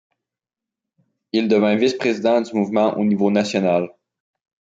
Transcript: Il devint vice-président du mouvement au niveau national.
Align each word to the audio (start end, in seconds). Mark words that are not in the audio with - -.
Il 1.31 1.47
devint 1.47 1.75
vice-président 1.75 2.41
du 2.41 2.55
mouvement 2.55 2.97
au 2.97 3.03
niveau 3.05 3.29
national. 3.29 3.87